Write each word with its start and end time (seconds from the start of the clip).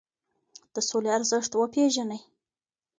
د 0.73 0.75
سولي 0.87 1.09
ارزښت 1.17 1.51
وپیرژنئ. 1.55 2.19